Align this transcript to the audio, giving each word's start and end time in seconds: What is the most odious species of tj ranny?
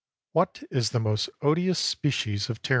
What 0.31 0.63
is 0.71 0.89
the 0.89 0.99
most 0.99 1.29
odious 1.43 1.77
species 1.77 2.49
of 2.49 2.59
tj 2.63 2.69
ranny? 2.69 2.69